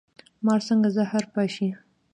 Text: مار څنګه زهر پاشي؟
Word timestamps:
مار 0.45 0.61
څنګه 0.67 0.87
زهر 0.95 1.23
پاشي؟ 1.33 1.69